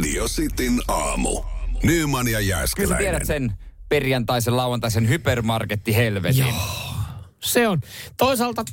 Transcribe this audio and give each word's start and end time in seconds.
Radio 0.00 0.28
Cityn 0.28 0.80
aamu. 0.88 1.42
Nyman 1.82 2.28
ja 2.28 2.38
Kyllä 2.38 2.42
sä 2.42 2.48
Jääskeläinen. 2.48 2.98
tiedät 2.98 3.26
sen 3.26 3.52
perjantaisen, 3.88 4.56
lauantaisen 4.56 5.08
hypermarketti 5.08 5.96
helvetin. 5.96 6.54
Se 7.42 7.68
on. 7.68 7.80
Toisaalta 8.16 8.64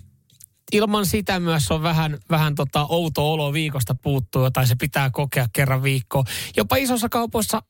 ilman 0.72 1.06
sitä 1.06 1.40
myös 1.40 1.72
on 1.72 1.84
vähän, 1.84 2.18
vähän 2.30 2.56
tota 2.56 2.86
outo 2.90 3.34
olo 3.34 3.54
viikosta 3.54 3.96
puuttuu, 3.96 4.52
tai 4.52 4.68
se 4.68 4.76
pitää 4.76 5.10
kokea 5.10 5.48
kerran 5.54 5.84
viikkoon. 5.84 6.26
Jopa 6.58 6.76
isossa 6.76 7.10
kaupoissa, 7.10 7.62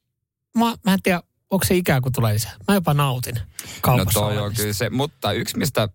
mä, 0.57 0.75
mä 0.85 0.93
en 0.93 1.01
tiedä, 1.01 1.21
onko 1.49 1.65
se 1.65 1.75
ikään 1.75 2.01
kuin 2.01 2.13
tulee 2.13 2.33
lisää. 2.33 2.55
Mä 2.67 2.75
jopa 2.75 2.93
nautin 2.93 3.35
No 3.35 3.41
kaupassa 3.81 4.19
toi 4.19 4.37
on 4.37 4.53
kyllä 4.55 4.73
se, 4.73 4.89
mutta 4.89 5.31
yksi 5.31 5.57
mistä 5.57 5.89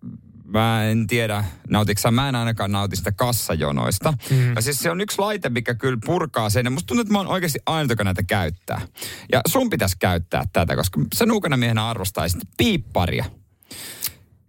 mä 0.53 0.83
en 0.83 1.07
tiedä, 1.07 1.43
nautiksä, 1.69 2.11
mä 2.11 2.29
en 2.29 2.35
ainakaan 2.35 2.71
nauti 2.71 2.95
sitä 2.95 3.11
kassajonoista. 3.11 4.13
Mm. 4.29 4.53
Ja 4.55 4.61
siis 4.61 4.79
se 4.79 4.91
on 4.91 5.01
yksi 5.01 5.19
laite, 5.19 5.49
mikä 5.49 5.73
kyllä 5.73 5.97
purkaa 6.05 6.49
sen, 6.49 6.65
ja 6.65 6.69
musta 6.69 6.87
tuntuu, 6.87 7.01
että 7.01 7.13
mä 7.13 7.19
oon 7.19 7.27
oikeasti 7.27 7.59
ainut, 7.65 7.89
joka 7.89 8.03
näitä 8.03 8.23
käyttää. 8.23 8.81
Ja 9.31 9.41
sun 9.47 9.69
pitäisi 9.69 9.95
käyttää 9.99 10.43
tätä, 10.53 10.75
koska 10.75 11.01
sä 11.15 11.25
nuukana 11.25 11.57
miehenä 11.57 11.89
arvostaisit 11.89 12.41
piipparia. 12.57 13.25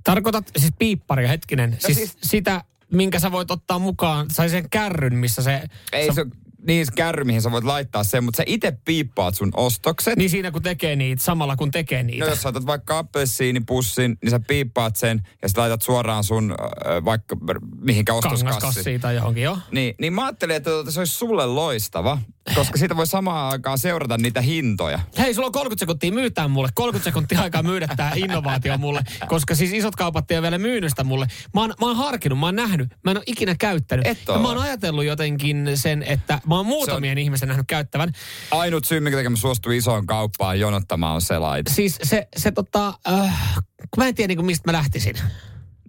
Tarkoitat 0.05 0.51
siis 0.57 0.73
piipparia, 0.79 1.29
hetkinen. 1.29 1.77
siis, 1.79 1.99
siis- 1.99 2.17
sitä, 2.23 2.65
minkä 2.93 3.19
sä 3.19 3.33
voit 3.33 3.51
ottaa 3.51 3.79
mukaan, 3.79 4.31
sai 4.31 4.49
sen 4.49 4.71
kärryn, 4.71 5.17
missä 5.17 5.43
se... 5.43 5.63
Ei 5.93 6.07
sä, 6.07 6.13
se, 6.15 6.27
niin 6.67 6.87
kärry, 6.97 7.25
mihin 7.25 7.43
sä 7.43 7.51
voit 7.51 7.65
laittaa 7.65 8.05
sen, 8.05 8.25
mutta 8.25 8.37
sä 8.37 8.43
itse 8.47 8.73
piippaat 8.85 9.35
sun 9.35 9.51
ostokset. 9.57 10.17
Niin 10.17 10.31
siinä 10.31 10.51
kun 10.51 10.63
tekee 10.63 10.97
niitä, 10.97 11.25
samalla 11.25 11.57
kun 11.57 11.71
tekee 11.71 12.03
niitä. 12.03 12.25
No 12.25 12.31
jos 12.31 12.43
sä 12.43 12.49
otat 12.49 12.67
vaikka 12.67 12.99
appelsiinipussin, 12.99 14.19
niin 14.23 14.31
sä 14.31 14.41
piippaat 14.41 14.97
sen 14.97 15.23
ja 15.43 15.49
sä 15.49 15.61
laitat 15.61 15.83
suoraan 15.83 16.25
sun 16.25 16.51
äh, 16.61 17.05
vaikka 17.05 17.37
mihinkä 17.81 18.15
ostoskassi. 18.15 18.45
Kangaskassiin 18.45 19.01
tai 19.01 19.15
johonkin, 19.15 19.43
joo. 19.43 19.59
Niin, 19.71 19.95
niin 20.01 20.13
mä 20.13 20.25
ajattelin, 20.25 20.57
että 20.57 20.71
tota, 20.71 20.91
se 20.91 21.01
olisi 21.01 21.15
sulle 21.15 21.47
loistava, 21.47 22.19
koska 22.55 22.79
siitä 22.79 22.97
voi 22.97 23.07
samaan 23.07 23.53
aikaan 23.53 23.79
seurata 23.79 24.19
niitä 24.19 24.41
hintoja. 24.41 25.01
Hei, 25.19 25.35
sulla 25.35 25.47
on 25.47 25.53
30 25.53 25.81
sekuntia 25.81 26.13
myytää 26.13 26.49
mulle. 26.49 26.69
30 26.75 27.05
sekuntia 27.05 27.41
aikaa 27.41 27.63
myydä 27.63 27.89
tämä 27.97 28.13
innovaatio 28.15 28.79
mulle, 28.79 29.01
koska 29.29 29.55
siis 29.55 29.73
isot 29.73 29.97
kaupat 29.97 30.31
ei 30.31 30.37
ole 30.37 30.43
vielä 30.43 30.59
myynyt 30.59 30.91
sitä 30.91 31.05
mulle. 31.05 31.27
Mä 31.55 31.61
oon, 31.61 31.75
mä 31.81 31.87
oon 31.87 31.97
harkinnut, 31.97 32.39
mä 32.39 32.47
oon 32.47 32.57
nähnyt, 32.57 32.89
mä 33.05 33.11
en 33.11 33.17
ole 33.17 33.25
ikinä 33.27 33.55
käyttänyt. 33.59 34.07
Et 34.07 34.19
mä 34.43 34.49
oon 34.49 34.59
ajatellut 34.59 35.05
jotenkin 35.05 35.71
sen, 35.75 36.03
että 36.03 36.41
mä 36.47 36.57
oon 36.57 36.67
muutamien 36.67 37.19
ihmisten 37.19 37.49
nähnyt 37.49 37.67
käyttävän. 37.67 38.13
Ainut 38.51 38.85
syy, 38.85 39.01
minkä 39.01 39.17
takia 39.17 39.31
mä 39.31 39.37
suostun 39.37 39.73
isoon 39.73 40.07
kauppaan 40.07 40.61
jonottamaan 40.61 41.15
on 41.15 41.23
se 41.23 41.39
laite. 41.39 41.73
Siis 41.73 41.99
se, 42.03 42.29
se 42.37 42.51
tota, 42.51 42.95
äh, 43.09 43.59
mä 43.97 44.09
en 44.09 44.15
tiedä 44.15 44.35
niin 44.35 44.47
mistä 44.47 44.69
mä 44.69 44.73
lähtisin. 44.73 45.15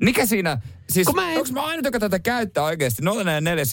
Mikä 0.02 0.26
siinä, 0.26 0.58
siis 0.96 1.06
Kun 1.06 1.16
mä 1.16 1.32
en- 1.32 1.42
mä 1.54 1.62
ainut, 1.66 1.86
joka 1.86 2.00
tätä 2.00 2.20
käyttää 2.20 2.64
oikeasti? 2.64 3.02
044 3.02 3.64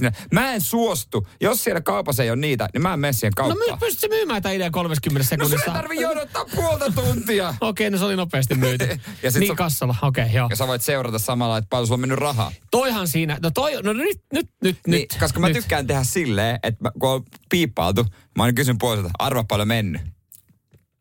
niin 0.00 0.12
Mä 0.32 0.52
en 0.52 0.60
suostu. 0.60 1.26
Jos 1.40 1.64
siellä 1.64 1.80
kaupassa 1.80 2.22
ei 2.22 2.30
ole 2.30 2.36
niitä, 2.40 2.68
niin 2.72 2.82
mä 2.82 2.92
en 2.94 3.00
mene 3.00 3.12
siihen 3.12 3.32
No 3.38 3.42
kauppaan. 3.44 3.70
my, 3.80 3.86
pystytkö 3.86 4.16
myymään 4.16 4.42
tämän 4.42 4.56
idean 4.56 4.72
30 4.72 5.18
no 5.20 5.24
sun 5.24 5.28
sekunnissa? 5.50 5.70
ei 5.70 5.76
tarvi 5.82 6.00
jonottaa 6.00 6.44
puolta 6.54 6.92
tuntia. 6.94 7.54
Okei, 7.60 7.90
no 7.90 7.98
se 7.98 8.04
oli 8.04 8.16
nopeasti 8.16 8.54
myyty. 8.54 8.88
Ja 9.22 9.30
sit 9.30 9.40
niin 9.40 9.46
sun- 9.48 9.56
kassalla, 9.56 9.94
okei, 10.02 10.32
joo. 10.32 10.46
Ja 10.50 10.56
sä 10.56 10.66
voit 10.66 10.82
seurata 10.82 11.18
samalla, 11.18 11.58
että 11.58 11.68
paljon 11.70 11.86
sulla 11.86 11.96
on 11.96 12.00
mennyt 12.00 12.18
rahaa. 12.18 12.52
Toihan 12.70 13.08
siinä, 13.08 13.38
no 13.42 13.50
toi, 13.50 13.82
no 13.82 13.92
nyt, 13.92 14.18
nyt, 14.32 14.48
nyt, 14.62 14.78
Niin, 14.86 15.00
nyt. 15.00 15.16
koska 15.20 15.40
mä 15.40 15.48
nyt. 15.48 15.56
tykkään 15.56 15.86
tehdä 15.86 16.04
silleen, 16.04 16.58
että 16.62 16.84
mä, 16.84 16.90
kun 17.00 17.10
on 17.10 17.22
piippailtu, 17.50 18.04
mä 18.36 18.42
aina 18.42 18.52
kysyn 18.52 18.78
puolisolta, 18.78 19.10
arva 19.18 19.44
paljon 19.44 19.68
mennyt. 19.68 20.02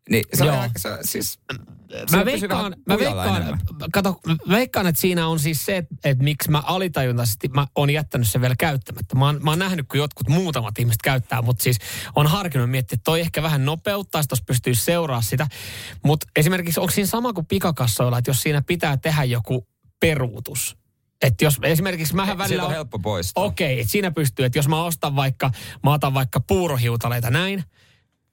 Niin 0.10 0.24
se 0.34 0.44
on 0.44 0.70
se, 0.78 0.98
siis, 1.02 1.40
Mä 2.12 2.26
veikkaan, 2.26 2.76
mä 2.86 2.98
veikkaan, 2.98 3.60
kato, 3.94 4.20
mä 4.28 4.56
veikkaan, 4.56 4.88
että 4.88 5.02
siinä 5.02 5.28
on 5.28 5.40
siis 5.40 5.66
se, 5.66 5.78
että, 5.78 5.96
että 6.04 6.24
miksi 6.24 6.52
mä 6.52 6.64
alitajuntaisesti 6.66 7.48
mä 7.48 7.68
oon 7.76 7.90
jättänyt 7.90 8.28
sen 8.28 8.42
vielä 8.42 8.56
käyttämättä. 8.60 9.16
Mä 9.16 9.26
oon, 9.26 9.40
mä 9.44 9.50
oon 9.50 9.60
nähnyt, 9.60 9.88
kun 9.88 10.00
jotkut 10.00 10.30
muutamat 10.30 10.80
ihmiset 10.80 11.02
käyttää, 11.02 11.42
mutta 11.42 11.64
siis 11.64 11.78
on 12.16 12.28
harkinnut 12.28 12.70
miettiä, 12.70 12.96
että 12.96 13.04
toi 13.04 13.22
ehkä 13.22 13.44
vähän 13.44 13.66
nopeuttaa, 13.66 14.24
jos 14.30 14.42
pystyy 14.42 14.76
seuraa 14.76 15.22
sitä. 15.22 15.48
Mutta 16.04 16.28
esimerkiksi 16.36 16.80
onko 16.80 16.92
siinä 16.92 17.08
sama 17.08 17.34
kuin 17.34 17.46
pikakassoilla, 17.46 18.18
että 18.18 18.30
jos 18.30 18.42
siinä 18.42 18.62
pitää 18.62 18.98
tehdä 18.98 19.24
joku 19.24 19.68
peruutus. 20.00 20.78
Että 21.22 21.46
jos 21.46 21.58
esimerkiksi 21.64 22.16
mähän 22.16 22.38
välillä... 22.38 22.64
on 22.64 22.68
on- 22.68 22.74
helppo 22.74 23.00
poistaa. 23.00 23.44
Okei, 23.44 23.80
että 23.80 23.92
siinä 23.92 24.12
pystyy, 24.12 24.46
että 24.46 24.60
jos 24.60 24.68
mä 24.68 24.84
ostan 24.84 25.16
vaikka, 25.16 25.52
mä 25.84 25.94
otan 25.94 26.14
vaikka 26.14 26.40
puurohiutaleita 26.40 27.30
näin, 27.30 27.64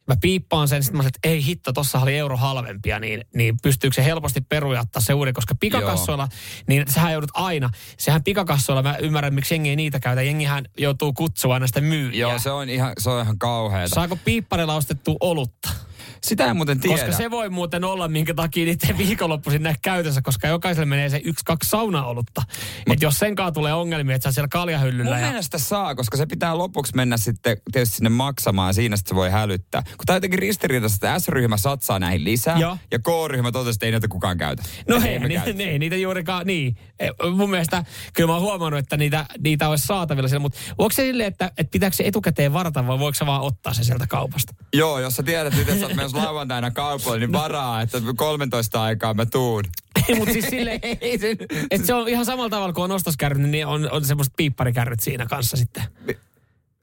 mä 0.09 0.15
piippaan 0.21 0.69
sen, 0.69 0.83
sitten 0.83 0.97
mä 0.97 1.03
sanon, 1.03 1.13
että 1.17 1.29
ei 1.29 1.45
hitto, 1.45 1.73
tossa 1.73 2.01
oli 2.01 2.17
euro 2.17 2.37
halvempia, 2.37 3.01
niin, 3.01 3.25
niin 3.35 3.57
pystyykö 3.63 3.95
se 3.95 4.05
helposti 4.05 4.41
perujattaa 4.41 5.03
se 5.03 5.15
uuden, 5.15 5.35
koska 5.35 5.55
pikakassoilla, 5.61 6.29
niin 6.67 6.85
sähän 6.89 7.13
joudut 7.13 7.31
aina, 7.35 7.71
sehän 7.99 8.25
pikakassoilla, 8.25 8.83
mä 8.83 8.97
ymmärrän, 8.97 9.35
miksi 9.35 9.55
jengi 9.55 9.71
ei 9.71 9.77
niitä 9.77 10.01
käytä, 10.01 10.23
jengihän 10.23 10.65
joutuu 10.79 11.13
kutsua 11.13 11.55
aina 11.55 11.67
sitä 11.67 11.81
myyjää. 11.81 12.31
Joo, 12.31 12.39
se 12.39 12.51
on 12.51 12.69
ihan, 12.69 12.93
se 12.99 13.11
on 13.11 13.23
ihan 13.23 13.39
kauheeta. 13.39 13.95
Saako 13.95 14.19
piipparilla 14.25 14.75
ostettua 14.75 15.17
olutta? 15.21 15.88
Sitä 16.23 16.47
en 16.47 16.57
muuten 16.57 16.81
tiedä. 16.81 16.99
Koska 16.99 17.17
se 17.17 17.31
voi 17.31 17.51
muuten 17.51 17.85
olla, 17.85 18.09
minkä 18.09 18.35
takia 18.35 18.65
niiden 18.65 18.99
viikonloppuisin 18.99 19.63
näe 19.63 19.75
käytössä, 19.83 20.23
koska 20.23 20.49
jokaiselle 20.49 20.87
menee 20.87 21.09
se 21.09 21.21
yksi, 21.25 21.45
kaksi 21.45 21.71
saunaolutta. 21.71 22.43
Että 22.91 23.05
jos 23.05 23.19
senkaan 23.19 23.53
tulee 23.53 23.75
ongelmia, 23.75 24.17
että 24.17 24.29
sä 24.29 24.35
siellä 24.35 24.49
kaljahyllyllä 24.49 25.11
Mun 25.11 25.21
ja... 25.21 25.27
mielestä 25.27 25.59
saa, 25.59 25.95
koska 25.95 26.17
se 26.17 26.27
pitää 26.27 26.59
lopuksi 26.59 26.93
mennä 26.97 27.17
sitten 27.17 27.57
tietysti 27.73 27.97
sinne 27.97 28.11
maksamaan 28.11 28.69
ja 28.69 28.73
siinä 28.73 28.97
sitten 28.97 29.09
se 29.11 29.15
voi 29.15 29.31
hälyttää. 29.31 29.83
Kun 29.83 30.07
tämä 30.07 30.15
on 30.15 30.17
jotenkin 30.17 30.39
ristiriitaista, 30.39 31.09
että 31.09 31.19
S-ryhmä 31.19 31.57
satsaa 31.57 31.99
näihin 31.99 32.25
lisää 32.25 32.59
Joo. 32.59 32.79
ja 32.91 32.99
K-ryhmä 32.99 33.53
totesi, 33.53 33.77
että 33.77 33.87
ei 33.87 33.93
näitä 33.93 34.09
kukaan 34.09 34.39
käytä. 34.39 34.63
No 34.89 34.97
Ei 34.97 35.03
hei, 35.03 35.19
me 35.19 35.29
ni, 35.29 35.35
käytä. 35.35 35.53
ne, 35.53 35.65
ei 35.73 35.79
niitä 35.79 35.97
juurikaan, 35.97 36.47
niin. 36.47 36.77
E, 36.99 37.09
Mun 37.31 37.51
mielestä, 37.51 37.85
kyllä 38.15 38.27
mä 38.27 38.33
oon 38.33 38.43
huomannut, 38.43 38.79
että 38.79 38.97
niitä, 38.97 39.27
niitä 39.45 39.69
olisi 39.69 39.87
saatavilla 39.87 40.29
siellä, 40.29 40.43
mutta 40.43 40.59
onko 40.79 40.93
se 40.93 41.03
silleen, 41.03 41.29
että, 41.29 41.47
että 41.59 41.71
pitääkö 41.71 41.97
se 41.97 42.05
etukäteen 42.07 42.53
varata 42.53 42.87
vai 42.87 42.99
voiko 42.99 43.15
sä 43.15 43.27
vaan 43.27 43.43
ottaa 43.43 43.75
se 43.75 43.85
sieltä 43.85 44.07
kaupasta? 44.07 44.55
Joo, 44.75 44.99
jos 44.99 45.17
sä 45.17 45.23
tiedät 45.23 45.55
että 45.59 45.81
sä 45.81 45.87
oot 45.87 45.97
menossa 46.13 46.29
lauantaina 46.29 46.71
kaupalle, 46.71 47.19
niin 47.19 47.33
varaa, 47.33 47.83
että 47.83 47.99
13 48.17 48.83
aikaa 48.83 49.15
mä 49.15 49.27
tuun. 49.27 49.65
Ei, 50.09 50.15
mutta 50.15 50.33
siis 50.33 50.47
silleen, 50.47 50.81
että 51.71 51.87
se 51.87 51.95
on 51.95 52.09
ihan 52.09 52.25
samalla 52.25 52.51
tavalla 52.51 52.73
kuin 52.73 52.85
on 52.85 52.93
ostoskärryt, 52.93 53.51
niin 53.51 53.67
on, 53.67 53.91
on 53.91 54.05
semmoiset 54.05 54.35
piipparikärryt 54.37 55.01
siinä 55.01 55.27
kanssa 55.27 55.57
sitten. 55.57 55.83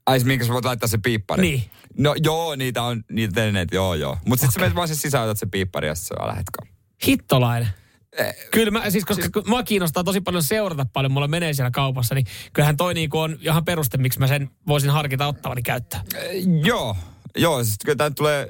Ai 0.06 0.20
siis 0.20 0.26
minkä 0.26 0.46
sä 0.46 0.54
voit 0.54 0.66
laittaa 0.66 0.88
se 0.88 0.98
piippari? 0.98 1.42
Niin. 1.42 1.64
No 1.98 2.16
joo, 2.24 2.56
niitä 2.56 2.84
on, 2.84 3.04
niitä 3.12 3.34
tehneet, 3.34 3.70
joo 3.72 3.94
joo. 3.94 4.18
Mutta 4.26 4.42
sitten 4.42 4.48
okay. 4.48 4.54
sä 4.54 4.60
menet 4.60 4.76
vaan 4.76 4.88
siis 4.88 5.02
sisään, 5.02 5.24
otat 5.24 5.38
se 5.38 5.46
piippari 5.46 5.88
ja 5.88 5.96
sitten 5.96 6.18
sä 6.18 6.26
kauppaan. 6.26 6.68
Hittolainen. 7.08 7.70
Eh, 8.18 8.36
Kyllä 8.52 8.72
mä, 8.72 8.90
siis 8.90 9.06
koska 9.06 9.24
siis... 9.24 9.46
mua 9.48 9.64
kiinnostaa 9.64 10.04
tosi 10.04 10.22
paljon 10.22 10.44
seurata 10.44 10.86
paljon, 10.94 11.12
mulla 11.12 11.28
menee 11.28 11.54
siellä 11.54 11.72
kaupassa, 11.72 12.16
niin 12.16 12.26
kyllähän 12.54 12.78
toi 12.78 12.94
niinku 12.94 13.20
on 13.20 13.38
ihan 13.42 13.66
peruste, 13.66 13.98
miksi 13.98 14.20
mä 14.20 14.28
sen 14.28 14.50
voisin 14.68 14.90
harkita 14.90 15.28
ottavani 15.28 15.62
käyttää. 15.62 16.04
Eh, 16.16 16.44
Joo, 16.66 16.98
joo, 17.38 17.64
siis 17.64 17.78
kyllä 17.86 18.10
tulee 18.10 18.50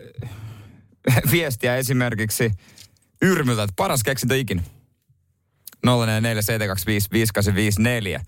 viestiä 1.32 1.76
esimerkiksi 1.76 2.52
Yrmyltä, 3.22 3.64
että 3.64 3.74
paras 3.76 4.04
keksintö 4.04 4.38
ikinä. 4.38 4.64
044 5.86 8.22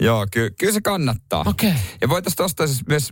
Joo, 0.00 0.26
ky- 0.30 0.50
kyllä 0.58 0.72
se 0.72 0.80
kannattaa. 0.80 1.44
Okei. 1.46 1.74
Ja 2.00 2.08
voitaisiin 2.08 2.36
tuosta 2.36 2.66
siis 2.66 2.86
myös 2.88 3.10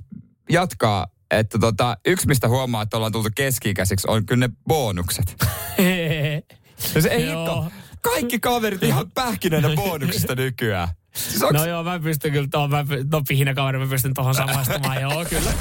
jatkaa, 0.50 1.06
että 1.30 1.58
tota, 1.58 1.96
yksi 2.06 2.26
mistä 2.26 2.48
huomaa, 2.48 2.82
että 2.82 2.96
ollaan 2.96 3.12
tultu 3.12 3.28
keski-ikäisiksi, 3.34 4.06
on 4.10 4.26
kyllä 4.26 4.48
ne 4.48 4.54
bonukset. 4.68 5.36
Ja 6.94 7.00
se 7.02 7.08
ei 7.08 7.26
Joo. 7.26 7.38
hitto, 7.38 7.72
kaikki 8.00 8.38
kaverit 8.38 8.82
ihan 8.82 9.10
pähkinänä 9.10 9.68
bonuksista 9.76 10.34
nykyään. 10.34 10.88
Siis 11.14 11.42
onks, 11.42 11.60
No 11.60 11.66
joo, 11.66 11.84
mä 11.84 12.00
pystyn 12.00 12.32
kyllä 12.32 12.48
tuohon, 12.50 12.70
mä, 12.70 12.84
no 13.12 13.22
pihinä 13.28 13.54
kaveri, 13.54 13.78
mä 13.78 13.86
pystyn 13.86 14.14
tuohon 14.14 14.34
samaistumaan, 14.34 15.00
joo 15.00 15.24
kyllä. 15.30 15.52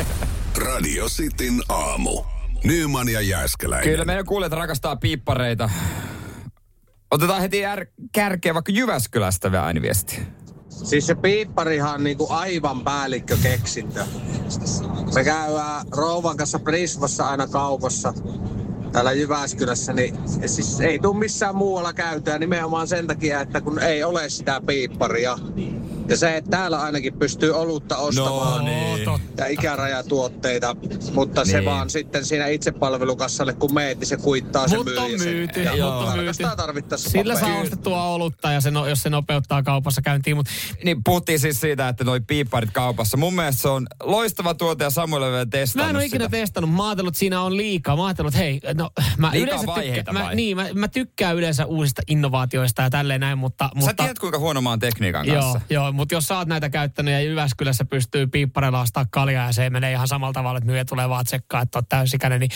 Radio 0.58 1.10
Cityn 1.10 1.64
aamu. 1.70 2.35
Nyman 2.64 3.10
ja 3.10 3.22
Jääskeläinen. 3.22 3.90
Kyllä 3.90 4.06
meidän 4.06 4.26
kuulijat 4.26 4.54
rakastaa 4.54 4.96
piippareita. 4.96 5.70
Otetaan 7.12 7.42
heti 7.42 7.60
jär, 7.60 7.86
kärkeä 8.12 8.54
vaikka 8.54 8.72
Jyväskylästä 8.72 9.52
vielä 9.52 9.66
ääniviestiä. 9.66 10.20
Siis 10.70 11.08
se 11.08 11.16
piipparihan 11.16 11.96
on 11.96 12.04
niinku 12.04 12.28
aivan 12.30 12.84
päällikkö 12.84 13.38
keksintö. 13.44 14.06
Me 15.16 15.24
käydään 15.24 15.86
rouvan 15.92 16.38
kanssa 16.38 16.60
Prismassa 16.60 17.28
aina 17.30 17.48
kaupassa 17.48 18.14
täällä 18.92 19.12
Jyväskylässä, 19.12 19.94
niin 19.94 20.18
siis 20.46 20.80
ei 20.80 21.00
tule 21.00 21.20
missään 21.20 21.56
muualla 21.56 21.94
käytöä 21.94 22.40
nimenomaan 22.40 22.88
sen 22.88 23.08
takia, 23.08 23.42
että 23.42 23.62
kun 23.62 23.80
ei 23.80 24.04
ole 24.04 24.30
sitä 24.30 24.62
piipparia. 24.68 25.38
Ja 26.10 26.18
se, 26.18 26.38
että 26.38 26.52
täällä 26.52 26.82
ainakin 26.82 27.14
pystyy 27.20 27.52
olutta 27.52 27.98
ostamaan 27.98 28.58
No 28.66 28.66
niin. 28.66 29.06
ja 29.38 29.48
ikärajatuotteita, 29.48 30.76
mutta 31.14 31.42
niin. 31.44 31.52
Se 31.52 31.66
vaan 31.66 31.90
sitten 31.90 32.26
siinä 32.26 32.48
itsepalvelukassalle, 32.48 33.54
kun 33.54 33.74
meet, 33.74 34.00
niin 34.00 34.08
se 34.08 34.18
kuittaa 34.18 34.68
sen 34.68 34.78
Mut 34.80 34.88
on 34.88 34.94
myyjä 35.04 35.18
sen. 35.18 35.28
myyty, 35.34 35.62
Ja 35.64 35.72
mut 35.72 35.82
on 35.82 36.06
tarkastaa 36.08 36.48
myyty. 36.48 36.62
tarvittaessa 36.62 37.10
Sillä 37.10 37.40
saa 37.40 37.58
ostettua 37.60 38.04
olutta 38.04 38.52
ja 38.52 38.62
se 38.62 38.72
no, 38.72 38.88
jos 38.88 39.02
se 39.04 39.10
nopeuttaa 39.10 39.64
kaupassa 39.64 40.02
käyntiin. 40.02 40.36
Mutta 40.38 40.52
Niin 40.84 41.04
puhuttiin 41.04 41.40
siis 41.40 41.62
siitä, 41.62 41.90
että 41.90 42.04
noi 42.04 42.20
piipparit 42.28 42.72
kaupassa. 42.72 43.18
Mun 43.18 43.34
mielestä 43.36 43.62
se 43.62 43.68
on 43.68 43.88
loistava 44.04 44.54
tuote 44.54 44.84
ja 44.84 44.90
Samuel 44.90 45.24
on 45.24 45.32
vielä 45.32 45.46
testannut 45.46 45.86
Mä 45.86 45.90
en 45.90 45.96
ole 45.96 46.06
ikinä 46.06 46.26
sitä. 46.26 46.38
testannut. 46.38 46.74
Mä 46.76 46.88
ajatellut, 46.88 47.12
että 47.12 47.20
siinä 47.20 47.42
on 47.42 47.58
liikaa. 47.58 47.96
Mä 47.96 48.06
ajatellut, 48.06 48.34
että 48.34 48.44
hei, 48.44 48.60
no 48.74 48.90
mä 49.18 49.32
Liikaa 49.32 49.44
yleensä 49.48 49.66
vaiheita 49.68 50.12
tykkään, 50.12 50.28
mä, 50.28 50.34
niin, 50.36 50.58
mä, 50.58 50.68
mä, 50.76 50.88
tykkään 50.88 51.36
yleensä 51.36 51.66
uusista 51.66 52.02
innovaatioista 52.08 52.82
ja 52.82 52.90
tälleen 52.90 53.22
näin, 53.22 53.38
mutta... 53.38 53.66
Sä 53.66 53.80
mutta 53.80 53.94
tiedät, 54.04 54.20
kuinka 54.20 54.40
huono 54.40 54.62
mä 54.62 54.70
oon 54.70 54.80
tekniikan 54.80 55.28
Joo, 55.28 55.42
kanssa. 55.42 55.62
joo, 55.70 55.92
mutta 55.96 56.16
jos 56.16 56.28
sä 56.28 56.38
oot 56.38 56.48
näitä 56.48 56.70
käyttänyt 56.70 57.14
ja 57.14 57.22
Jyväskylässä 57.22 57.86
pystyy 57.86 58.28
piipparilla 58.28 58.82
ostaa 58.82 59.06
kaljaa 59.12 59.46
ja 59.46 59.52
se 59.54 59.70
menee 59.70 59.92
ihan 59.92 60.08
samalla 60.08 60.34
tavalla, 60.34 60.58
että 60.58 60.66
myyjä 60.66 60.86
tulee 60.86 61.10
vaan 61.10 61.26
tsekkaa, 61.26 61.62
että 61.62 61.78
oot 61.78 61.90
täysikäinen, 61.90 62.40
niin 62.40 62.52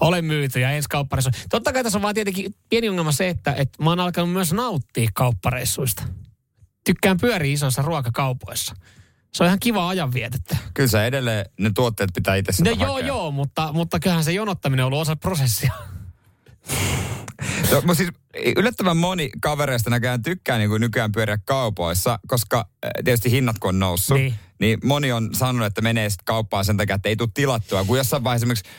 ole 0.00 0.22
myyty 0.22 0.60
ja 0.60 0.70
ensi 0.70 0.88
kauppareissu. 0.88 1.30
Totta 1.50 1.72
kai 1.72 1.82
tässä 1.82 1.98
on 1.98 2.02
vaan 2.02 2.14
tietenkin 2.14 2.54
pieni 2.68 2.88
ongelma 2.88 3.12
se, 3.12 3.28
että, 3.28 3.54
että 3.54 3.82
mä 3.82 3.90
oon 3.90 4.00
alkanut 4.00 4.32
myös 4.32 4.52
nauttia 4.52 5.10
kauppareissuista. 5.14 6.02
Tykkään 6.84 7.16
pyöriä 7.20 7.52
isoissa 7.52 7.82
ruokakaupoissa. 7.82 8.74
Se 9.32 9.42
on 9.42 9.46
ihan 9.46 9.58
kiva 9.60 9.88
ajanvietettä. 9.88 10.56
Kyllä 10.74 10.88
sä 10.88 11.06
edelleen 11.06 11.46
ne 11.60 11.70
tuotteet 11.74 12.10
pitää 12.14 12.36
itse 12.36 12.64
No 12.64 12.70
joo, 12.70 12.92
hakea. 12.92 13.06
joo, 13.06 13.30
mutta, 13.30 13.72
mutta 13.72 14.00
kyllähän 14.00 14.24
se 14.24 14.32
jonottaminen 14.32 14.84
on 14.84 14.86
ollut 14.86 15.00
osa 15.02 15.16
prosessia. 15.16 15.72
No, 17.72 17.80
mutta 17.80 17.94
siis 17.94 18.10
yllättävän 18.56 18.96
moni 18.96 19.30
kavereista 19.40 19.90
näköjään 19.90 20.22
tykkää 20.22 20.58
niin 20.58 20.70
kuin 20.70 20.80
nykyään 20.80 21.12
pyöriä 21.12 21.38
kaupoissa, 21.44 22.18
koska 22.26 22.68
tietysti 23.04 23.30
hinnat 23.30 23.58
kun 23.58 23.68
on 23.68 23.78
noussut, 23.78 24.16
Niin. 24.18 24.34
niin, 24.60 24.78
moni 24.84 25.12
on 25.12 25.30
sanonut, 25.34 25.66
että 25.66 25.80
menee 25.80 26.10
sitten 26.10 26.24
kauppaan 26.24 26.64
sen 26.64 26.76
takia, 26.76 26.94
että 26.94 27.08
ei 27.08 27.16
tule 27.16 27.28
tilattua. 27.34 27.84
Kun 27.84 27.96
jossain 27.98 28.24
vaiheessa 28.24 28.44
esimerkiksi 28.44 28.70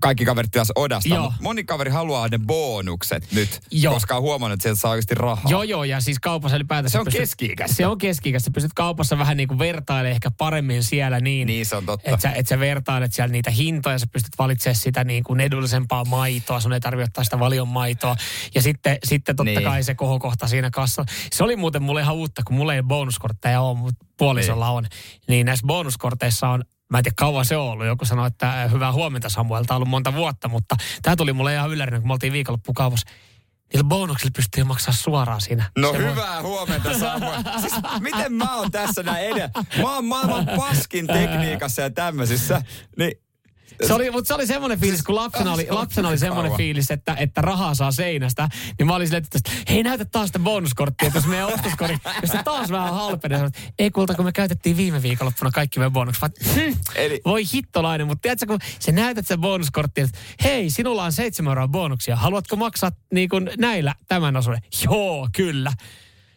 kaikki 0.00 0.24
kaverit 0.24 0.50
tilas 0.50 0.72
Odasta, 0.76 1.08
Joo. 1.08 1.22
mutta 1.22 1.42
moni 1.42 1.64
kaveri 1.64 1.90
haluaa 1.90 2.28
ne 2.28 2.38
bonukset 2.38 3.32
nyt, 3.32 3.60
Joo. 3.70 3.94
koska 3.94 4.16
on 4.16 4.22
huomannut, 4.22 4.54
että 4.54 4.62
sieltä 4.62 4.80
saa 4.80 4.90
oikeasti 4.90 5.14
rahaa. 5.14 5.50
Joo, 5.50 5.62
joo, 5.62 5.84
ja 5.84 6.00
siis 6.00 6.18
kaupassa 6.18 6.56
ylipäätään... 6.56 6.90
Se 6.90 6.98
on 6.98 7.04
pystyt- 7.04 7.20
keski-ikäistä. 7.20 7.76
Se 7.76 7.86
on 7.86 7.98
keski-ikäistä. 7.98 8.44
Sä 8.44 8.50
pystyt 8.54 8.72
kaupassa 8.74 9.18
vähän 9.18 9.36
niin 9.36 9.48
kuin 9.48 9.58
vertailemaan 9.58 10.12
ehkä 10.12 10.30
paremmin 10.30 10.82
siellä 10.82 11.20
niin. 11.20 11.46
Niin, 11.46 11.66
se 11.66 11.76
on 11.76 11.86
totta. 11.86 12.10
Että 12.10 12.22
sä, 12.22 12.32
et 12.34 12.48
sä 12.48 12.58
vertailet 12.58 13.14
siellä 13.14 13.32
niitä 13.32 13.50
hintoja, 13.50 13.98
sä 13.98 14.06
pystyt 14.12 14.38
valitsemaan 14.38 14.76
sitä 14.76 15.04
niin 15.04 15.24
kuin 15.24 15.40
edullisempaa 15.40 16.04
maitoa, 16.04 16.60
sun 16.60 16.72
ei 16.72 16.80
tarvitse 16.80 17.04
ottaa 17.08 17.24
sitä 17.24 17.38
valion 17.38 17.68
maitoa. 17.68 18.16
Ja 18.54 18.62
sitten, 18.62 18.98
sitten 19.04 19.36
totta 19.36 19.50
Niin. 19.50 19.62
kai 19.62 19.82
se 19.82 19.94
kohokohta 19.94 20.48
siinä 20.48 20.70
kassalla. 20.70 21.10
Se 21.32 21.44
oli 21.44 21.56
muuten 21.56 21.82
mulle 21.82 22.00
ihan 22.00 22.14
uutta, 22.14 22.42
kun 22.46 22.56
mulla 22.56 22.74
ei 22.74 22.82
bonuskortteja 22.82 23.60
ole, 23.60 23.78
mutta 23.78 24.04
puolisolla 24.20 24.68
on. 24.70 24.86
Niin 25.28 25.46
näissä 25.46 25.66
bonuskorteissa 25.66 26.48
on 26.48 26.64
Mä 26.90 26.98
en 26.98 27.04
tiedä 27.04 27.14
kauan 27.16 27.44
se 27.44 27.56
on 27.56 27.68
ollut. 27.68 27.86
Joku 27.86 28.04
sanoi, 28.04 28.26
että 28.26 28.62
äh, 28.62 28.72
hyvää 28.72 28.92
huomenta 28.92 29.28
Samuel. 29.28 29.64
Tämä 29.64 29.76
on 29.76 29.78
ollut 29.78 29.88
monta 29.90 30.14
vuotta, 30.14 30.48
mutta 30.48 30.76
tämä 31.02 31.16
tuli 31.16 31.32
mulle 31.32 31.54
ihan 31.54 31.70
yllärinä, 31.70 31.98
kun 32.00 32.08
me 32.08 32.12
oltiin 32.12 32.32
viikonloppukaupassa. 32.32 33.06
Niillä 33.72 33.88
bonuksilla 33.88 34.30
pystyy 34.36 34.64
maksaa 34.64 34.94
suoraan 34.94 35.40
siinä. 35.40 35.70
No 35.78 35.92
Se 35.92 35.98
voi- 35.98 36.10
hyvää 36.10 36.42
huomenta 36.42 36.98
Samuel. 36.98 37.42
Siis 37.60 37.74
miten 38.00 38.32
mä 38.32 38.56
oon 38.56 38.70
tässä 38.70 39.02
näin 39.02 39.26
edellä? 39.26 39.50
Mä 39.82 39.94
oon 39.94 40.04
maailman 40.04 40.46
paskin 40.56 41.06
tekniikassa 41.06 41.82
ja 41.82 41.90
tämmöisissä. 41.90 42.62
Niin 42.98 43.12
Se 43.86 43.94
oli, 43.94 44.10
mutta 44.10 44.28
se 44.28 44.34
oli 44.34 44.46
semmoinen 44.46 44.80
fiilis, 44.80 45.02
kun 45.02 45.14
lapsena 45.14 45.52
oli, 45.52 45.66
lapsena 45.80 46.08
oli 46.08 46.18
semmoinen 46.18 46.52
fiilis, 46.56 46.90
että, 46.90 47.16
että 47.18 47.40
rahaa 47.40 47.74
saa 47.74 47.92
seinästä. 47.92 48.48
Niin 48.78 48.86
mä 48.86 48.94
olin 48.94 49.06
silleen, 49.06 49.24
että 49.34 49.50
hei 49.68 49.82
näytä 49.82 50.04
taas 50.04 50.26
sitä 50.26 50.38
bonuskorttia, 50.38 51.06
että 51.06 51.18
jos 51.18 51.26
meidän 51.26 51.46
ostoskori, 51.46 51.98
jos 52.22 52.30
se 52.30 52.42
taas 52.44 52.70
vähän 52.70 52.94
halpenee. 52.94 53.50
Ei 53.78 53.90
kulta, 53.90 54.14
kun 54.14 54.24
me 54.24 54.32
käytettiin 54.32 54.76
viime 54.76 55.02
viikonloppuna 55.02 55.50
kaikki 55.50 55.78
meidän 55.78 55.92
bonukset. 55.92 56.22
Vaan, 56.22 56.32
hm, 56.54 56.76
Eli- 56.94 57.20
voi 57.24 57.42
hittolainen, 57.52 58.06
mutta 58.06 58.22
tiedätkö, 58.22 58.46
kun 58.46 58.58
sä 58.78 58.92
näytät 58.92 59.26
sen 59.26 59.40
bonuskorttia, 59.40 60.04
että 60.04 60.18
hei, 60.44 60.70
sinulla 60.70 61.04
on 61.04 61.12
seitsemän 61.12 61.50
euroa 61.50 61.68
bonuksia. 61.68 62.16
Haluatko 62.16 62.56
maksaa 62.56 62.92
niin 63.12 63.28
kuin 63.28 63.50
näillä 63.58 63.94
tämän 64.08 64.36
osuuden? 64.36 64.60
Joo, 64.84 65.28
kyllä. 65.36 65.72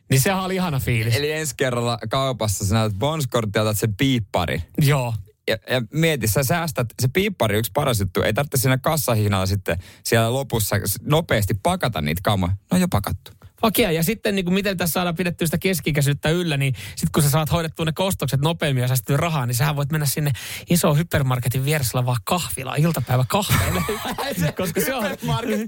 Niin 0.09 0.21
sehän 0.21 0.43
oli 0.43 0.55
ihana 0.55 0.79
fiilis. 0.79 1.15
Eli 1.15 1.31
ensi 1.31 1.55
kerralla 1.57 1.99
kaupassa 2.09 2.65
sä 2.65 2.75
näytät 2.75 2.99
bonuskorttia, 2.99 3.61
otat 3.61 3.77
sen 3.79 3.95
piipparin. 3.95 4.63
Joo. 4.81 5.13
Ja, 5.47 5.57
ja 5.69 5.81
mieti, 5.93 6.27
sä 6.27 6.43
säästät, 6.43 6.87
se 7.01 7.07
piippari 7.07 7.57
yksi 7.57 7.71
paras 7.73 7.99
juttu, 7.99 8.21
ei 8.21 8.33
tarvitse 8.33 8.57
siinä 8.57 8.77
kassahihnalla 8.77 9.45
sitten 9.45 9.77
siellä 10.03 10.33
lopussa 10.33 10.75
nopeasti 11.01 11.53
pakata 11.63 12.01
niitä 12.01 12.21
kamoja. 12.23 12.53
Ne 12.53 12.75
on 12.75 12.81
jo 12.81 12.87
pakattu. 12.87 13.31
Okei, 13.63 13.95
ja 13.95 14.03
sitten 14.03 14.35
niin 14.35 14.45
kuin 14.45 14.53
miten 14.53 14.77
tässä 14.77 14.93
saadaan 14.93 15.15
pidettyä 15.15 15.47
sitä 15.47 15.57
keskikäisyyttä 15.57 16.29
yllä, 16.29 16.57
niin 16.57 16.73
sitten 16.89 17.11
kun 17.13 17.23
sä 17.23 17.29
saat 17.29 17.51
hoidettua 17.51 17.85
ne 17.85 17.91
kostokset 17.91 18.41
nopeammin 18.41 18.81
ja 18.81 18.87
säästettyä 18.87 19.17
rahaa, 19.17 19.45
niin 19.45 19.55
sähän 19.55 19.75
voit 19.75 19.91
mennä 19.91 20.05
sinne 20.05 20.31
iso 20.69 20.93
hypermarketin 20.93 21.65
vieressä 21.65 21.97
olevaan 21.97 22.17
kahvilaan 22.23 22.79
iltapäivä 22.79 23.25
kahveille. 23.27 23.81
koska 24.57 24.81
se 24.81 24.93
on... 24.93 25.03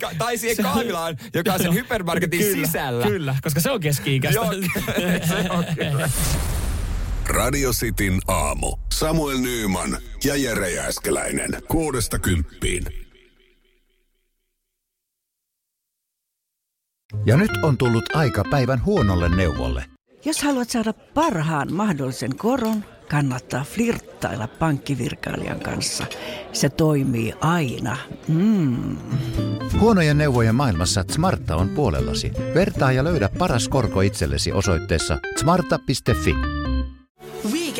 Ka- 0.01 0.11
tai 0.17 0.37
siihen 0.37 0.65
kahvilaan, 0.65 1.17
joka 1.33 1.53
on 1.53 1.59
sen 1.59 1.73
hypermarketin 1.73 2.39
kyllä, 2.39 2.67
sisällä. 2.67 3.05
Kyllä, 3.07 3.35
koska 3.41 3.59
se 3.59 3.71
on 3.71 3.79
keski-ikäistä. 3.79 4.41
Joo, 4.41 4.51
se 5.27 5.49
on 5.49 5.65
kyllä. 5.75 6.09
Radio 7.27 7.71
Cityn 7.71 8.19
aamu. 8.27 8.77
Samuel 8.93 9.37
Nyyman 9.37 9.97
ja 10.23 10.35
Jere 10.35 10.71
Jääskeläinen. 10.71 11.49
Kuudesta 11.67 12.19
kymppiin. 12.19 12.85
Ja 17.25 17.37
nyt 17.37 17.51
on 17.63 17.77
tullut 17.77 18.15
aika 18.15 18.43
päivän 18.49 18.85
huonolle 18.85 19.35
neuvolle. 19.35 19.85
Jos 20.25 20.43
haluat 20.43 20.69
saada 20.69 20.93
parhaan 20.93 21.73
mahdollisen 21.73 22.35
koron, 22.37 22.83
kannattaa 23.09 23.63
flirttailla 23.63 24.47
pankkivirkailijan 24.47 25.59
kanssa. 25.59 26.05
Se 26.53 26.69
toimii 26.69 27.33
aina. 27.41 27.97
Mm. 28.27 28.97
Huonojen 29.79 30.17
neuvojen 30.17 30.55
maailmassa 30.55 31.05
Smarta 31.11 31.55
on 31.55 31.69
puolellasi. 31.69 32.31
Vertaa 32.53 32.91
ja 32.91 33.03
löydä 33.03 33.29
paras 33.37 33.69
korko 33.69 34.01
itsellesi 34.01 34.51
osoitteessa 34.51 35.17
smarta.fi. 35.39 36.54